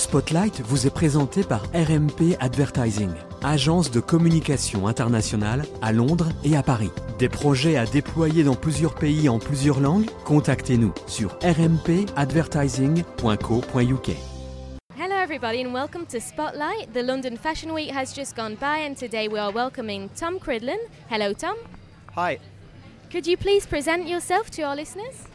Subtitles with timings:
[0.00, 3.10] Spotlight vous est présenté par RMP Advertising,
[3.42, 6.88] agence de communication internationale à Londres et à Paris.
[7.18, 10.06] Des projets à déployer dans plusieurs pays en plusieurs langues?
[10.24, 14.10] Contactez-nous sur rmpadvertising.co.uk.
[14.98, 16.94] Hello, everybody, and welcome to Spotlight.
[16.94, 20.78] The London Fashion Week has just gone by, and today we are welcoming Tom Cridlin.
[21.10, 21.56] Hello, Tom.
[22.16, 22.38] Hi,
[23.12, 25.26] Could you please present yourself to our listeners?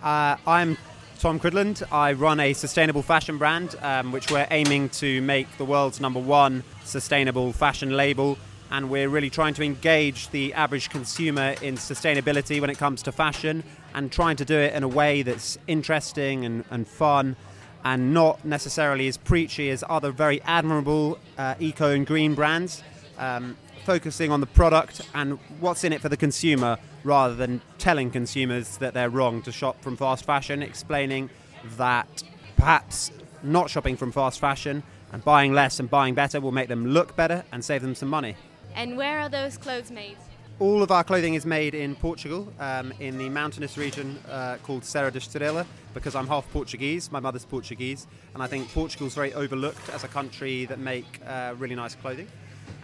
[0.00, 0.76] uh, I'm
[1.18, 1.82] Tom Cridland.
[1.90, 6.20] I run a sustainable fashion brand, um, which we're aiming to make the world's number
[6.20, 8.38] one sustainable fashion label.
[8.70, 13.12] And we're really trying to engage the average consumer in sustainability when it comes to
[13.12, 17.36] fashion and trying to do it in a way that's interesting and, and fun
[17.84, 22.82] and not necessarily as preachy as other very admirable uh, eco and green brands.
[23.18, 28.10] Um, focusing on the product and what's in it for the consumer rather than telling
[28.10, 31.30] consumers that they're wrong to shop from fast fashion, explaining
[31.76, 32.24] that
[32.56, 33.12] perhaps
[33.44, 34.82] not shopping from fast fashion
[35.12, 38.08] and buying less and buying better will make them look better and save them some
[38.08, 38.34] money.
[38.74, 40.16] And where are those clothes made?
[40.58, 44.84] All of our clothing is made in Portugal, um, in the mountainous region uh, called
[44.84, 47.12] Serra da Estrela, because I'm half Portuguese.
[47.12, 51.54] My mother's Portuguese, and I think Portugal's very overlooked as a country that make uh,
[51.56, 52.26] really nice clothing.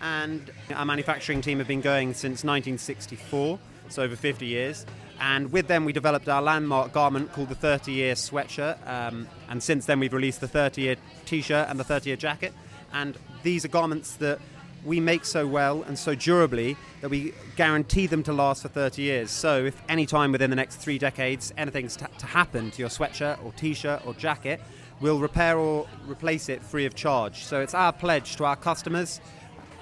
[0.03, 3.59] And our manufacturing team have been going since 1964,
[3.89, 4.85] so over 50 years.
[5.21, 8.77] And with them, we developed our landmark garment called the 30 year sweatshirt.
[8.87, 12.17] Um, and since then, we've released the 30 year t shirt and the 30 year
[12.17, 12.53] jacket.
[12.93, 14.41] And these are garments that
[14.85, 19.03] we make so well and so durably that we guarantee them to last for 30
[19.03, 19.31] years.
[19.31, 22.89] So, if any time within the next three decades anything's to, to happen to your
[22.89, 24.61] sweatshirt or t shirt or jacket,
[25.01, 27.45] we'll repair or replace it free of charge.
[27.45, 29.21] So, it's our pledge to our customers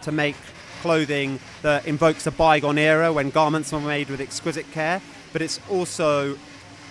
[0.03, 0.37] to make
[0.81, 5.01] clothing that invokes a bygone era when garments were made with exquisite care,
[5.33, 6.39] but it's also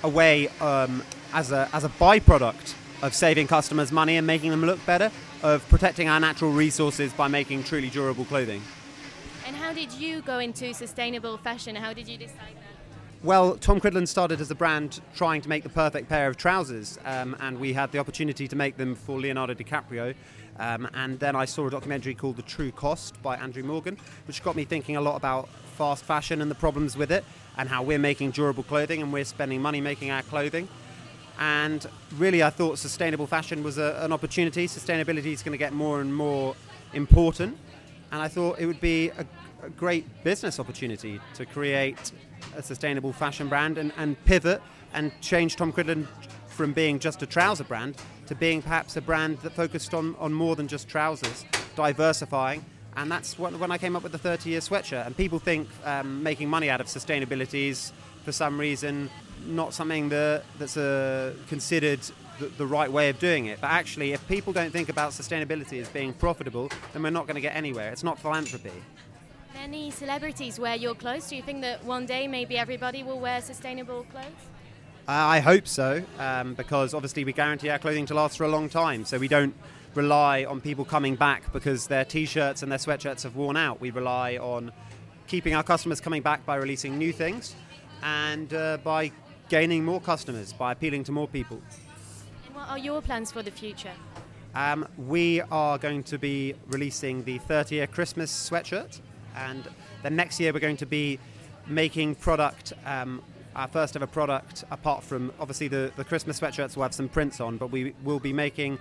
[0.03, 4.61] a way um, as, a, as a byproduct of saving customers money and making them
[4.61, 8.61] look better, of protecting our natural resources by making truly durable clothing.
[9.47, 11.75] And how did you go into sustainable fashion?
[11.75, 12.68] How did you decide that?
[13.21, 16.97] Well, Tom Cridland started as a brand trying to make the perfect pair of trousers,
[17.03, 20.15] um, and we had the opportunity to make them for Leonardo DiCaprio.
[20.57, 24.41] Um, and then I saw a documentary called The True Cost by Andrew Morgan, which
[24.41, 27.25] got me thinking a lot about fast fashion and the problems with it,
[27.57, 30.69] and how we're making durable clothing and we're spending money making our clothing.
[31.39, 31.85] And
[32.17, 34.65] really, I thought sustainable fashion was a, an opportunity.
[34.65, 36.55] Sustainability is going to get more and more
[36.93, 37.57] important.
[38.13, 39.25] And I thought it would be a,
[39.63, 42.11] a great business opportunity to create
[42.55, 44.61] a sustainable fashion brand and, and pivot
[44.93, 46.07] and change Tom Cridland
[46.47, 47.95] from being just a trouser brand
[48.27, 52.63] to being perhaps a brand that focused on, on more than just trousers, diversifying.
[52.95, 55.05] And that's what, when I came up with the 30 year sweatshirt.
[55.05, 57.93] And people think um, making money out of sustainability is,
[58.25, 59.09] for some reason,
[59.45, 61.99] not something that, that's uh, considered
[62.39, 63.61] the, the right way of doing it.
[63.61, 67.35] But actually, if people don't think about sustainability as being profitable, then we're not going
[67.35, 67.91] to get anywhere.
[67.91, 68.71] It's not philanthropy.
[69.61, 71.27] Many celebrities wear your clothes.
[71.27, 74.47] Do you think that one day maybe everybody will wear sustainable clothes?
[75.05, 78.47] Uh, I hope so, um, because obviously we guarantee our clothing to last for a
[78.47, 79.03] long time.
[79.03, 79.53] So we don't
[79.95, 83.81] rely on people coming back because their t-shirts and their sweatshirts have worn out.
[83.81, 84.71] We rely on
[85.27, 87.53] keeping our customers coming back by releasing new things
[88.01, 89.11] and uh, by
[89.49, 91.61] gaining more customers, by appealing to more people.
[92.45, 93.91] And what are your plans for the future?
[94.55, 99.01] Um, we are going to be releasing the 30 year Christmas sweatshirt,
[99.35, 99.67] and
[100.03, 101.19] then next year we're going to be
[101.67, 103.21] making product, um,
[103.55, 107.39] our first ever product, apart from obviously the, the Christmas sweatshirts will have some prints
[107.39, 108.77] on, but we will be making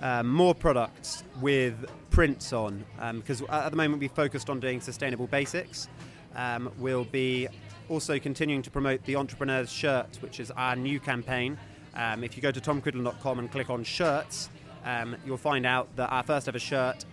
[0.00, 5.26] um, more products with prints on, because at the moment we focused on doing sustainable
[5.26, 5.88] basics.
[6.36, 7.48] Um, we'll be
[7.88, 11.58] also continuing to promote the Entrepreneur's Shirt, which is our new campaign.
[11.94, 14.50] Um, if you go to tomcridland.com and click on shirts,
[14.84, 17.04] um, you'll find out that our first ever shirt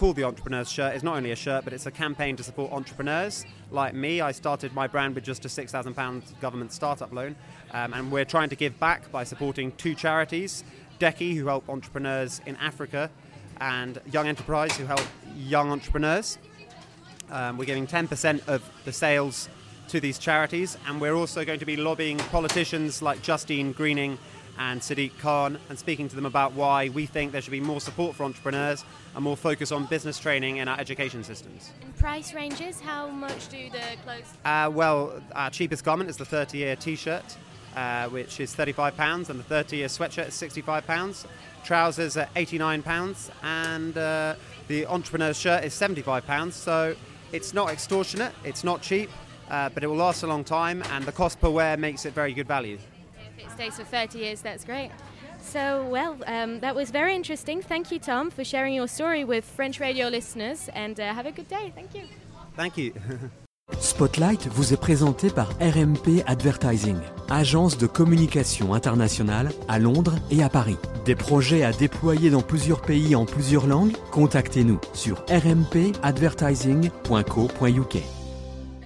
[0.00, 2.72] called the Entrepreneur's Shirt is not only a shirt, but it's a campaign to support
[2.72, 4.22] entrepreneurs like me.
[4.22, 7.36] I started my brand with just a £6,000 government startup loan,
[7.72, 10.64] um, and we're trying to give back by supporting two charities
[11.00, 13.10] Deki, who help entrepreneurs in Africa,
[13.60, 15.04] and Young Enterprise, who help
[15.36, 16.38] young entrepreneurs.
[17.30, 19.50] Um, we're giving 10% of the sales
[19.88, 24.16] to these charities, and we're also going to be lobbying politicians like Justine Greening
[24.60, 27.80] and Sadiq Khan and speaking to them about why we think there should be more
[27.80, 28.84] support for entrepreneurs
[29.14, 31.70] and more focus on business training in our education systems.
[31.82, 34.34] And price ranges, how much do the clothes?
[34.44, 37.24] Uh, well, our cheapest garment is the 30 year t shirt,
[37.74, 41.26] uh, which is £35, and the 30 year sweatshirt is £65.
[41.64, 44.34] Trousers are £89, and uh,
[44.68, 46.52] the entrepreneur's shirt is £75.
[46.52, 46.94] So
[47.32, 49.08] it's not extortionate, it's not cheap,
[49.48, 52.12] uh, but it will last a long time, and the cost per wear makes it
[52.12, 52.78] very good value.
[53.44, 54.90] It stays for 30 years, that's great.
[55.40, 57.62] So, well, um, that was very interesting.
[57.62, 61.32] Thank you, Tom, for sharing your story with French radio listeners, and uh, have a
[61.32, 61.72] good day.
[61.74, 62.02] Thank you.
[62.56, 62.92] Thank you.
[63.78, 66.96] Spotlight vous est présenté par RMP Advertising,
[67.30, 70.76] agence de communication internationale à Londres et à Paris.
[71.04, 73.96] Des projets à déployer dans plusieurs pays en plusieurs langues?
[74.10, 78.19] Contactez-nous sur rmpadvertising.co.uk.